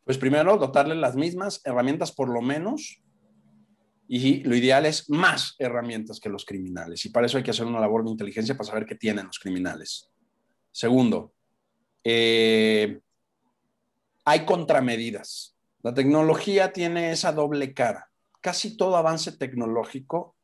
[0.09, 3.03] Pues primero, dotarle las mismas herramientas por lo menos
[4.09, 7.05] y lo ideal es más herramientas que los criminales.
[7.05, 9.39] Y para eso hay que hacer una labor de inteligencia para saber qué tienen los
[9.39, 10.09] criminales.
[10.73, 11.35] Segundo,
[12.03, 13.01] eh,
[14.25, 15.59] hay contramedidas.
[15.83, 18.09] La tecnología tiene esa doble cara.
[18.41, 20.39] Casi todo avance tecnológico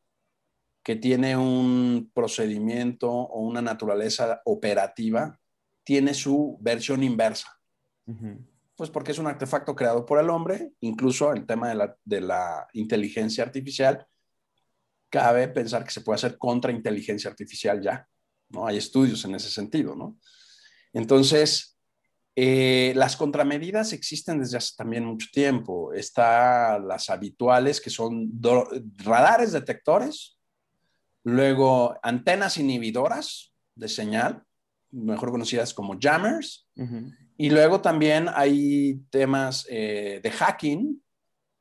[0.83, 5.39] que tiene un procedimiento o una naturaleza operativa
[5.83, 7.59] tiene su versión inversa.
[8.75, 13.43] Pues porque es un artefacto creado por el hombre, incluso el tema de la, inteligencia
[13.43, 14.05] artificial,
[15.09, 18.07] cabe pensar que se puede hacer contra inteligencia artificial ya,
[18.49, 18.67] ¿no?
[18.67, 20.17] Hay estudios en ese sentido, ¿no?
[20.91, 21.77] Entonces,
[22.35, 25.93] eh, las contramedidas existen desde hace también mucho tiempo.
[25.93, 28.29] Están las habituales, que son
[28.97, 30.35] radares detectores,
[31.25, 34.44] Luego, antenas inhibidoras de señal,
[34.95, 36.67] mejor conocidas como jammers.
[37.37, 41.03] Y luego también hay temas eh, de hacking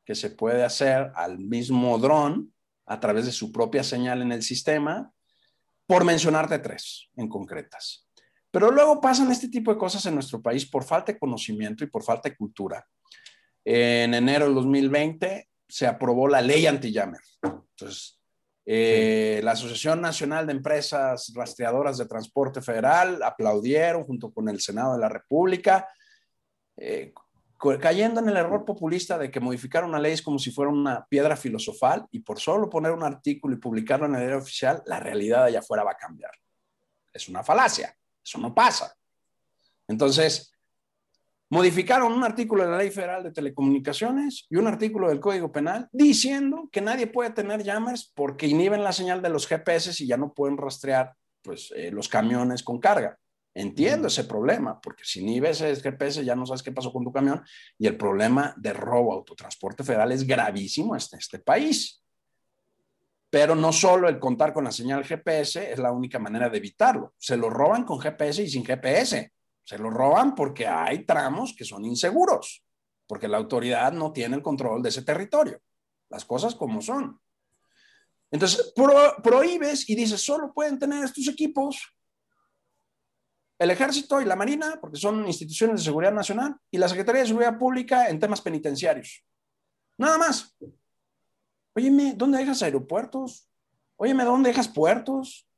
[0.04, 2.52] que se puede hacer al mismo dron
[2.86, 5.10] a través de su propia señal en el sistema,
[5.86, 8.06] por mencionarte tres en concretas.
[8.50, 11.88] Pero luego pasan este tipo de cosas en nuestro país por falta de conocimiento y
[11.88, 12.86] por falta de cultura.
[13.64, 17.20] En enero del 2020 se aprobó la ley anti-jammer.
[17.42, 18.20] Entonces,
[18.66, 24.94] eh, la Asociación Nacional de Empresas Rastreadoras de Transporte Federal aplaudieron junto con el Senado
[24.94, 25.88] de la República,
[26.76, 27.12] eh,
[27.80, 31.06] cayendo en el error populista de que modificar una ley es como si fuera una
[31.06, 35.00] piedra filosofal y por solo poner un artículo y publicarlo en el diario oficial, la
[35.00, 36.32] realidad allá afuera va a cambiar.
[37.12, 38.94] Es una falacia, eso no pasa.
[39.86, 40.53] Entonces,
[41.54, 45.88] modificaron un artículo de la Ley Federal de Telecomunicaciones y un artículo del Código Penal
[45.92, 50.16] diciendo que nadie puede tener jammers porque inhiben la señal de los GPS y ya
[50.16, 53.16] no pueden rastrear pues, eh, los camiones con carga.
[53.54, 57.12] Entiendo ese problema, porque si inhibes el GPS ya no sabes qué pasó con tu
[57.12, 57.40] camión
[57.78, 62.02] y el problema de robo autotransporte federal es gravísimo en este país.
[63.30, 67.14] Pero no solo el contar con la señal GPS es la única manera de evitarlo.
[67.16, 69.30] Se lo roban con GPS y sin GPS.
[69.64, 72.64] Se lo roban porque hay tramos que son inseguros,
[73.06, 75.60] porque la autoridad no tiene el control de ese territorio.
[76.10, 77.18] Las cosas como son.
[78.30, 78.72] Entonces,
[79.22, 81.94] prohíbes y dices, solo pueden tener estos equipos
[83.58, 87.28] el ejército y la marina, porque son instituciones de seguridad nacional, y la Secretaría de
[87.28, 89.24] Seguridad Pública en temas penitenciarios.
[89.96, 90.56] Nada más.
[91.74, 93.48] Óyeme, ¿dónde dejas aeropuertos?
[93.96, 95.48] Óyeme, ¿dónde dejas puertos?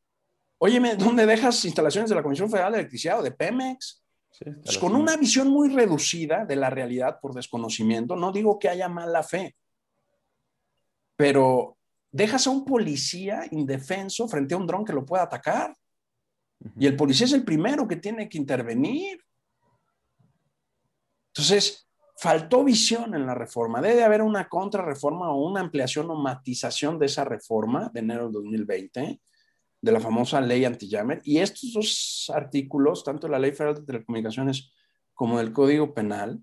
[0.58, 4.02] Óyeme, ¿dónde dejas instalaciones de la Comisión Federal de Electricidad o de Pemex?
[4.38, 8.88] Pues con una visión muy reducida de la realidad por desconocimiento, no digo que haya
[8.88, 9.56] mala fe,
[11.16, 11.78] pero
[12.10, 15.74] dejas a un policía indefenso frente a un dron que lo pueda atacar.
[16.78, 19.22] Y el policía es el primero que tiene que intervenir.
[21.28, 21.86] Entonces,
[22.18, 23.80] faltó visión en la reforma.
[23.82, 28.32] Debe haber una contrarreforma o una ampliación o matización de esa reforma de enero del
[28.32, 29.20] 2020
[29.86, 31.20] de la famosa ley anti-jammer.
[31.24, 34.72] Y estos dos artículos, tanto la Ley Federal de Telecomunicaciones
[35.14, 36.40] como del Código Penal,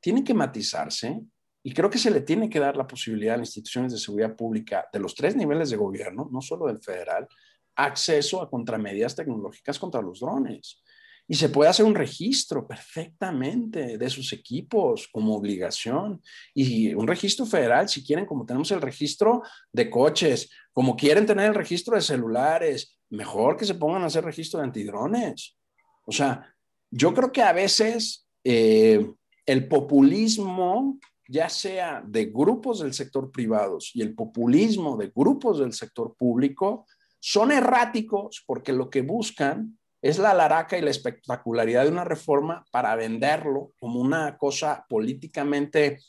[0.00, 1.20] tienen que matizarse
[1.64, 4.36] y creo que se le tiene que dar la posibilidad a las instituciones de seguridad
[4.36, 7.26] pública de los tres niveles de gobierno, no solo del federal,
[7.74, 10.80] acceso a contramedidas tecnológicas contra los drones.
[11.26, 16.20] Y se puede hacer un registro perfectamente de sus equipos como obligación.
[16.52, 21.46] Y un registro federal, si quieren, como tenemos el registro de coches, como quieren tener
[21.46, 25.56] el registro de celulares, mejor que se pongan a hacer registro de antidrones.
[26.04, 26.54] O sea,
[26.90, 29.10] yo creo que a veces eh,
[29.46, 35.72] el populismo, ya sea de grupos del sector privados y el populismo de grupos del
[35.72, 36.86] sector público,
[37.20, 42.66] son erráticos porque lo que buscan es la laraca y la espectacularidad de una reforma
[42.70, 46.00] para venderlo como una cosa políticamente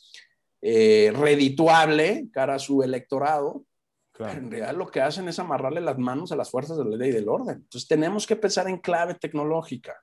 [0.61, 3.63] eh, redituable cara a su electorado.
[4.19, 7.09] En realidad lo que hacen es amarrarle las manos a las fuerzas de la ley
[7.09, 7.57] y del orden.
[7.57, 9.95] Entonces tenemos que pensar en clave tecnológica.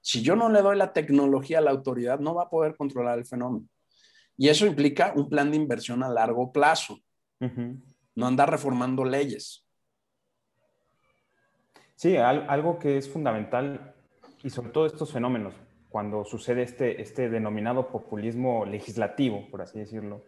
[0.00, 3.18] Si yo no le doy la tecnología a la autoridad, no va a poder controlar
[3.18, 3.66] el fenómeno.
[4.36, 6.98] Y eso implica un plan de inversión a largo plazo.
[8.14, 9.64] No andar reformando leyes.
[11.96, 13.94] Sí, algo que es fundamental
[14.42, 15.54] y sobre todo estos fenómenos,
[15.88, 20.22] cuando sucede este, este denominado populismo legislativo, por así decirlo,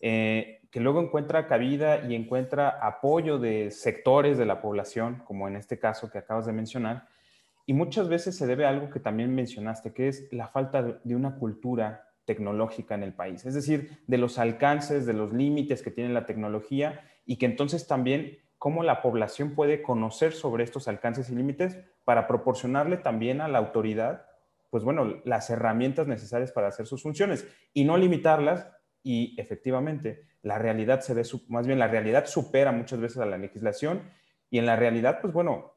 [0.00, 5.56] eh, que luego encuentra cabida y encuentra apoyo de sectores de la población, como en
[5.56, 7.08] este caso que acabas de mencionar,
[7.64, 11.16] y muchas veces se debe a algo que también mencionaste, que es la falta de
[11.16, 15.90] una cultura tecnológica en el país, es decir, de los alcances, de los límites que
[15.90, 21.30] tiene la tecnología y que entonces también cómo la población puede conocer sobre estos alcances
[21.30, 24.26] y límites para proporcionarle también a la autoridad,
[24.70, 28.66] pues bueno, las herramientas necesarias para hacer sus funciones y no limitarlas
[29.06, 33.38] y efectivamente la realidad se ve, más bien la realidad supera muchas veces a la
[33.38, 34.02] legislación
[34.50, 35.74] y en la realidad, pues bueno,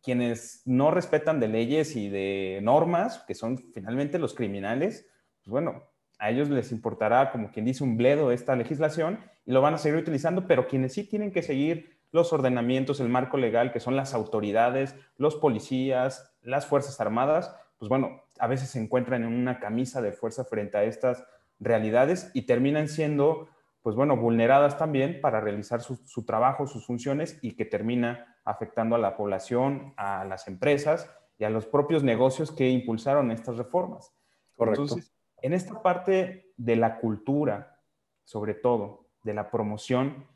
[0.00, 5.08] quienes no respetan de leyes y de normas, que son finalmente los criminales,
[5.42, 5.88] pues bueno,
[6.20, 9.78] a ellos les importará, como quien dice, un bledo esta legislación y lo van a
[9.78, 13.96] seguir utilizando, pero quienes sí tienen que seguir los ordenamientos, el marco legal, que son
[13.96, 19.58] las autoridades, los policías, las Fuerzas Armadas, pues bueno, a veces se encuentran en una
[19.58, 21.24] camisa de fuerza frente a estas
[21.60, 23.48] realidades y terminan siendo,
[23.82, 28.98] pues bueno, vulneradas también para realizar su, trabajo, sus funciones y que termina afectando a
[28.98, 34.12] la población, a las empresas y a los propios negocios que impulsaron estas reformas.
[34.56, 34.82] Correcto.
[34.82, 37.80] Entonces, en esta parte de la cultura,
[38.24, 40.26] sobre todo, de la promoción,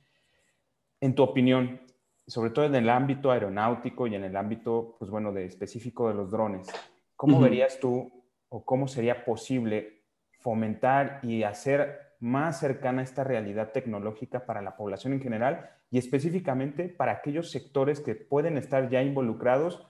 [1.00, 1.80] en tu opinión,
[2.26, 6.14] sobre todo en el ámbito aeronáutico y en el ámbito, pues bueno, de específico de
[6.14, 6.68] los drones,
[7.16, 10.01] ¿cómo verías tú o cómo sería posible
[10.42, 16.88] fomentar y hacer más cercana esta realidad tecnológica para la población en general y específicamente
[16.88, 19.86] para aquellos sectores que pueden estar ya involucrados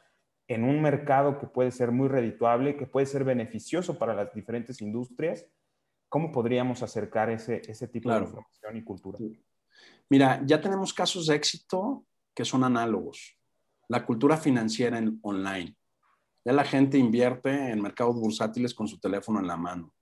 [0.48, 4.80] en un mercado que puede ser muy redituable, que puede ser beneficioso para las diferentes
[4.80, 5.46] industrias?
[6.08, 9.18] ¿Cómo podríamos acercar ese, ese tipo de información y cultura?
[10.10, 13.38] Mira, ya tenemos casos de éxito que son análogos.
[13.88, 15.76] La cultura financiera en online.
[16.44, 19.94] Ya la gente invierte en mercados bursátiles con su teléfono en la mano.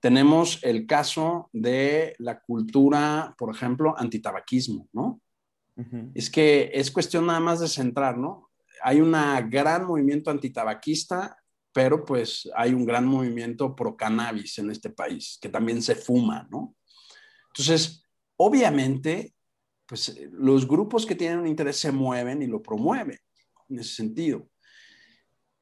[0.00, 5.20] Tenemos el caso de la cultura, por ejemplo, antitabaquismo, ¿no?
[6.14, 8.50] Es que es cuestión nada más de centrar, ¿no?
[8.82, 9.12] Hay un
[9.48, 11.38] gran movimiento antitabaquista,
[11.72, 16.46] pero pues hay un gran movimiento pro cannabis en este país, que también se fuma,
[16.50, 16.74] ¿no?
[17.48, 18.00] Entonces,
[18.42, 19.34] Obviamente,
[19.84, 23.18] pues los grupos que tienen un interés se mueven y lo promueven
[23.68, 24.48] en ese sentido.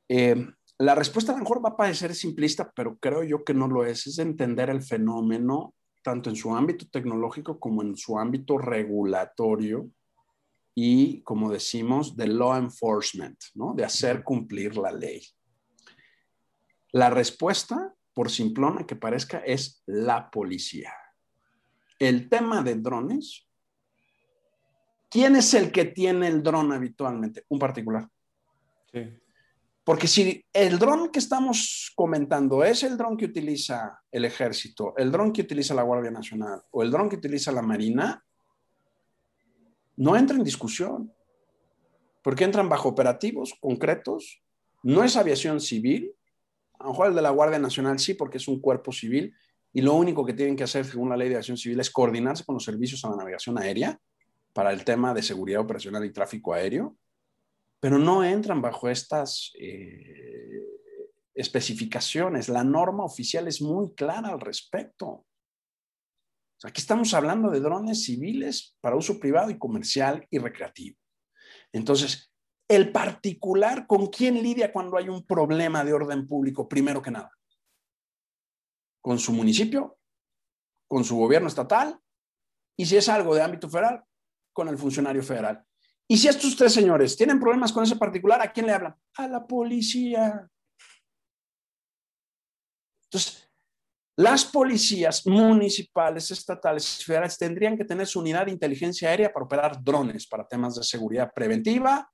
[0.08, 0.46] Eh,
[0.78, 3.84] la respuesta a lo mejor va a parecer simplista, pero creo yo que no lo
[3.84, 4.06] es.
[4.06, 9.90] Es entender el fenómeno tanto en su ámbito tecnológico como en su ámbito regulatorio
[10.74, 13.74] y, como decimos, de law enforcement, ¿no?
[13.74, 15.22] de hacer cumplir la ley.
[16.92, 20.92] La respuesta, por simplona que parezca, es la policía
[21.98, 23.46] el tema de drones,
[25.10, 27.44] ¿quién es el que tiene el dron habitualmente?
[27.48, 28.08] Un particular.
[28.92, 29.00] Sí.
[29.88, 35.10] Porque si el dron que estamos comentando es el dron que utiliza el ejército, el
[35.10, 38.22] dron que utiliza la Guardia Nacional o el dron que utiliza la Marina,
[39.96, 41.10] no entra en discusión,
[42.22, 44.42] porque entran bajo operativos concretos,
[44.82, 46.12] no es aviación civil,
[46.78, 49.34] a lo mejor el de la Guardia Nacional sí, porque es un cuerpo civil,
[49.72, 52.44] y lo único que tienen que hacer según la ley de aviación civil es coordinarse
[52.44, 53.98] con los servicios a la navegación aérea
[54.52, 56.94] para el tema de seguridad operacional y tráfico aéreo,
[57.80, 60.62] pero no entran bajo estas eh,
[61.34, 62.48] especificaciones.
[62.48, 65.26] La norma oficial es muy clara al respecto.
[66.64, 70.98] aquí estamos hablando de drones civiles para uso privado y comercial y recreativo.
[71.72, 72.32] Entonces,
[72.68, 76.68] el particular, ¿con quién lidia cuando hay un problema de orden público?
[76.68, 77.30] Primero que nada,
[79.00, 79.98] con su municipio,
[80.88, 81.98] con su gobierno estatal,
[82.76, 84.04] y si es algo de ámbito federal,
[84.52, 85.64] con el funcionario federal.
[86.10, 88.96] Y si estos tres señores tienen problemas con ese particular, ¿a quién le hablan?
[89.16, 90.48] A la policía.
[93.04, 93.48] Entonces,
[94.16, 99.44] las policías municipales, estatales y federales tendrían que tener su unidad de inteligencia aérea para
[99.44, 102.10] operar drones para temas de seguridad preventiva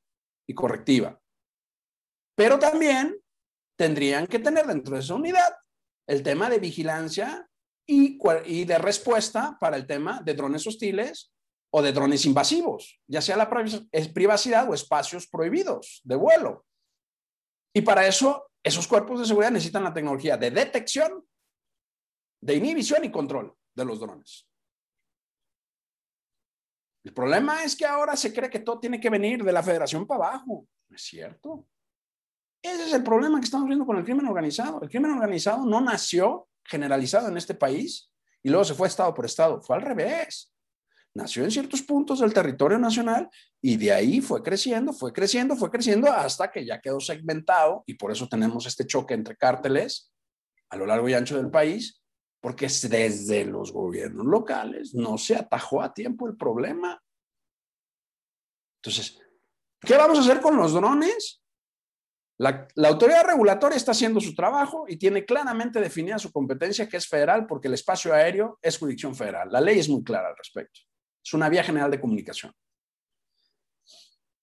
[0.47, 1.19] y correctiva.
[2.37, 3.17] Pero también
[3.79, 5.57] tendrían que tener dentro de esa unidad
[6.07, 7.49] el tema de vigilancia
[7.87, 8.19] y,
[8.65, 11.34] de respuesta para el tema de drones hostiles
[11.77, 16.65] o de drones invasivos, ya sea la privacidad o espacios prohibidos de vuelo.
[17.75, 21.27] Y para eso, esos cuerpos de seguridad necesitan la tecnología de detección,
[22.41, 24.49] de inhibición y control de los drones.
[27.03, 30.07] El problema es que ahora se cree que todo tiene que venir de la federación
[30.07, 30.69] para abajo.
[30.89, 31.67] Es cierto.
[32.63, 34.81] Ese es el problema que estamos viendo con el crimen organizado.
[34.81, 38.13] El crimen organizado no nació generalizado en este país
[38.45, 39.61] y luego se fue estado por estado.
[39.61, 40.54] Fue al revés.
[41.15, 43.31] Nació en ciertos puntos del territorio nacional
[43.63, 47.95] y de ahí fue creciendo, fue creciendo, fue creciendo hasta que ya quedó segmentado y
[47.95, 50.13] por eso tenemos este choque entre cárteles
[50.71, 52.03] a lo largo y ancho del país
[52.45, 57.03] porque desde los gobiernos locales no se atajó a tiempo el problema.
[58.83, 59.19] Entonces,
[59.81, 61.43] ¿qué vamos a hacer con los drones?
[62.37, 67.09] La, autoridad regulatoria está haciendo su trabajo y tiene claramente definida su competencia, que es
[67.09, 69.49] federal, porque el espacio aéreo es jurisdicción federal.
[69.51, 70.81] La ley es muy clara al respecto.
[71.25, 72.53] Es una vía general de comunicación.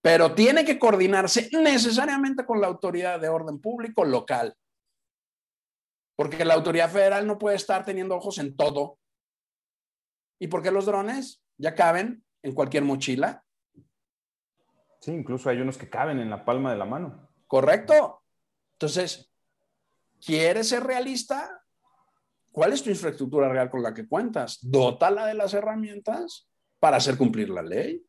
[0.01, 4.55] Pero tiene que coordinarse necesariamente con la autoridad de orden público local.
[6.15, 8.97] Porque la autoridad federal no puede estar teniendo ojos en todo.
[10.39, 13.45] ¿Y porque los drones ya caben en cualquier mochila?
[14.99, 17.29] Sí, incluso hay unos que caben en la palma de la mano.
[17.45, 18.23] ¿Correcto?
[18.73, 19.31] Entonces,
[20.19, 21.63] ¿quieres ser realista?
[22.51, 24.57] ¿Cuál es tu infraestructura real con la que cuentas?
[24.61, 26.50] Dótala de las herramientas
[26.81, 28.03] para hacer cumplir la ley.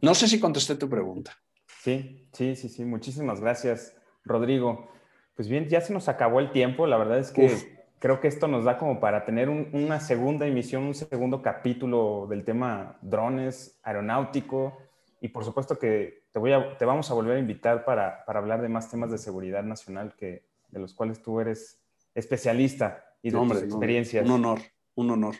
[0.00, 1.36] No sé si contesté tu pregunta.
[1.82, 2.84] Sí, sí, sí, sí.
[2.84, 3.94] Muchísimas gracias,
[4.24, 4.90] Rodrigo.
[5.36, 6.86] Pues bien, ya se nos acabó el tiempo.
[6.86, 10.84] La verdad es que creo que esto nos da como para tener una segunda emisión,
[10.84, 14.78] un segundo capítulo del tema drones, aeronáutico.
[15.20, 18.38] Y por supuesto que te, voy a, te vamos a volver a invitar para, para,
[18.38, 21.82] hablar de más temas de seguridad nacional que, de los cuales tú eres
[22.14, 24.24] especialista y de tus experiencias.
[24.24, 24.60] un honor,
[24.94, 25.34] un honor.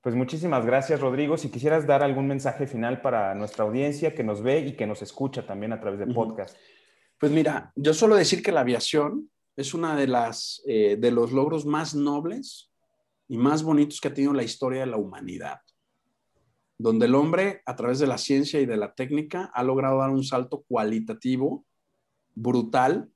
[0.00, 1.36] Pues muchísimas gracias, Rodrigo.
[1.36, 5.02] Si quisieras dar algún mensaje final para nuestra audiencia que nos ve y que nos
[5.02, 6.56] escucha también a través de podcast.
[7.18, 11.32] Pues mira, yo solo decir que la aviación es una de las eh, de los
[11.32, 12.70] logros más nobles
[13.26, 15.58] y más bonitos que ha tenido la historia de la humanidad
[16.78, 20.10] donde el hombre, a través de la ciencia y de la técnica, ha logrado dar
[20.10, 21.66] un salto cualitativo
[22.34, 23.10] brutal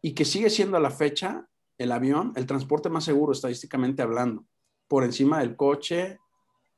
[0.00, 4.46] y que sigue siendo a la fecha el avión el transporte más seguro estadísticamente hablando,
[4.90, 6.18] por encima del coche,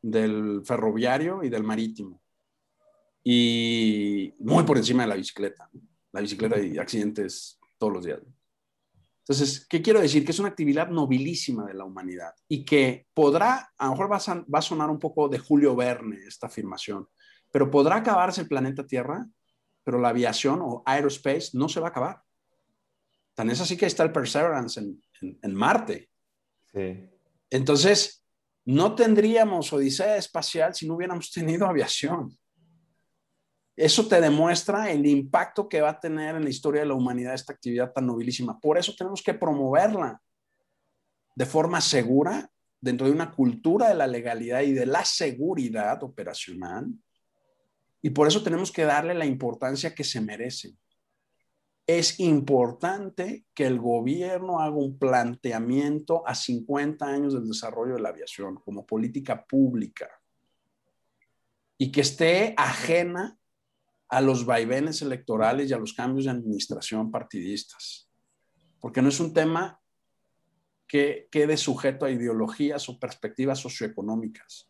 [0.03, 2.21] del ferroviario y del marítimo.
[3.25, 5.71] Y muy por encima de la bicicleta.
[6.13, 8.21] La bicicleta y accidentes todos los días.
[9.21, 10.27] Entonces, ¿qué quiero decir?
[10.27, 14.17] Que es una actividad nobilísima de la humanidad y que podrá, a lo mejor va
[14.59, 17.09] a, sonar un poco de Julio Verne esta afirmación,
[17.51, 19.27] pero podrá acabarse el planeta Tierra,
[19.85, 22.23] pero la aviación o aerospace no se va a acabar.
[23.35, 26.11] Tan es así que está el Perseverance en, Marte.
[27.53, 28.25] Entonces,
[28.65, 32.35] no tendríamos Odisea espacial si no hubiéramos tenido aviación.
[33.77, 37.35] Eso te demuestra el impacto que va a tener en la historia de la humanidad
[37.35, 38.59] esta actividad tan nobilísima.
[38.59, 40.19] Por eso tenemos que promoverla
[41.35, 42.51] de forma segura
[42.81, 46.91] dentro de una cultura de la legalidad y de la seguridad operacional.
[48.01, 50.75] Y por eso tenemos que darle la importancia que se merece.
[51.87, 58.11] Es importante que el gobierno haga un planteamiento a 50 años del desarrollo de la
[58.11, 60.09] aviación como política pública
[61.77, 63.37] y que esté ajena
[64.09, 68.09] a los vaivenes electorales y a los cambios de administración partidistas,
[68.79, 69.81] porque no es un tema
[70.87, 74.69] que quede sujeto a ideologías o perspectivas socioeconómicas.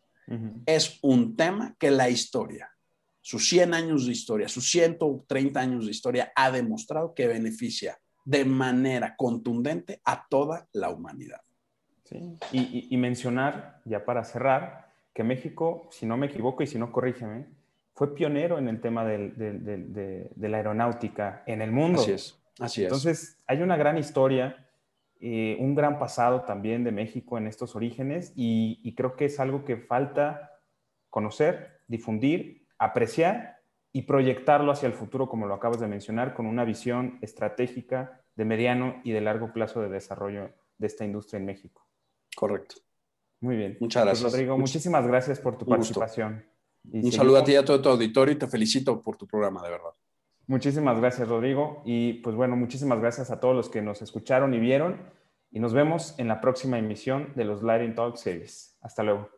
[0.65, 2.72] Es un tema que la historia,
[3.23, 8.45] sus 100 años de historia, sus 130 años de historia, ha demostrado que beneficia de
[8.45, 11.41] manera contundente a toda la humanidad.
[12.03, 12.37] Sí.
[12.51, 16.91] Y, y mencionar, ya para cerrar, que México, si no me equivoco y si no
[16.91, 17.47] corrígeme,
[17.95, 22.01] fue pionero en el tema de, la aeronáutica en el mundo.
[22.01, 22.85] Así es, así es.
[22.85, 24.67] Entonces, hay una gran historia,
[25.19, 29.63] eh, un gran pasado también de México en estos orígenes y, creo que es algo
[29.63, 30.51] que falta
[31.09, 33.61] conocer, difundir, apreciar
[33.91, 38.45] y proyectarlo hacia el futuro, como lo acabas de mencionar, con una visión estratégica de
[38.45, 41.87] mediano y de largo plazo de desarrollo de esta industria en México.
[42.35, 42.75] Correcto.
[43.41, 43.77] Muy bien.
[43.79, 44.31] Muchas gracias.
[44.31, 46.43] Rodrigo, muchísimas gracias por tu participación.
[46.91, 49.61] Un saludo a ti y a todo tu auditorio y te felicito por tu programa,
[49.63, 49.91] de verdad.
[50.47, 51.81] Muchísimas gracias, Rodrigo.
[51.85, 55.01] Y pues bueno, muchísimas gracias a todos los que nos escucharon y vieron.
[55.51, 58.77] Y nos vemos en la próxima emisión de los Lighting Talk Series.
[58.81, 59.29] Hasta luego.